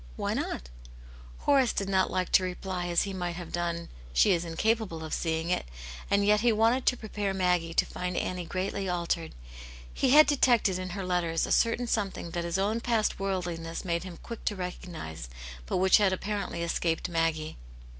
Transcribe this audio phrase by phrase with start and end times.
[0.15, 0.69] "Why not?"
[1.45, 5.13] Horace did not like to reply, as he might have done," She is incapable of
[5.13, 5.67] seeing it,"
[6.09, 9.35] and yet he wanted to prepare Maggie to find Annie greatly altered.
[9.93, 14.03] He had detected in her letters a certain something that his own past worldliness made
[14.03, 15.29] him quick to recognize,
[15.67, 17.57] but which had apparently escaped Maggie.